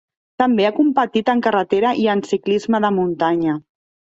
També 0.43 0.63
ha 0.69 0.73
competit 0.77 1.29
en 1.35 1.43
carretera 1.49 1.91
i 2.05 2.07
en 2.17 2.25
ciclisme 2.33 2.83
de 2.87 2.93
muntanya. 2.99 3.61